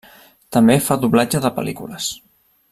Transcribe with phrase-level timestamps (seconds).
[0.55, 2.09] També fa doblatge de pel·lícules.